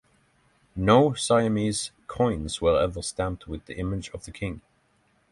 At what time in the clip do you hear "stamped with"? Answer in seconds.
3.03-3.67